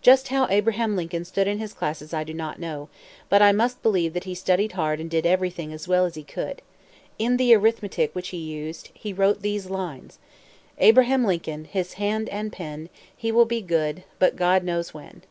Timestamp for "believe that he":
3.80-4.34